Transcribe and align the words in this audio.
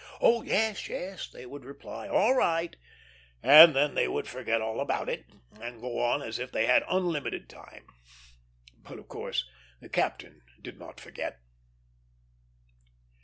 'Oh 0.19 0.41
yes, 0.41 0.89
yes,' 0.89 1.27
they 1.29 1.45
would 1.45 1.63
reply, 1.63 2.07
'all 2.09 2.33
right'; 2.33 2.75
and 3.43 3.75
then 3.75 3.93
they 3.93 4.07
would 4.07 4.27
forget 4.27 4.59
all 4.59 4.79
about 4.79 5.07
it, 5.07 5.27
and 5.61 5.79
go 5.79 5.99
on 5.99 6.23
as 6.23 6.39
if 6.39 6.51
they 6.51 6.65
had 6.65 6.81
unlimited 6.89 7.47
time." 7.47 7.85
But 8.79 8.97
of 8.97 9.07
course 9.07 9.47
the 9.79 9.89
captain 9.89 10.41
did 10.59 10.79
not 10.79 10.99
forget. 10.99 11.39